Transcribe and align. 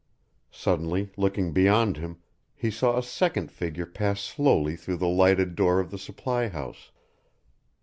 Suddenly, 0.49 1.11
looking 1.15 1.51
beyond 1.53 1.97
him, 1.97 2.17
he 2.55 2.71
saw 2.71 2.97
a 2.97 3.03
second 3.03 3.51
figure 3.51 3.85
pass 3.85 4.19
slowly 4.19 4.75
through 4.75 4.97
the 4.97 5.07
lighted 5.07 5.53
door 5.55 5.79
of 5.79 5.91
the 5.91 5.99
supply 5.99 6.47
house. 6.47 6.89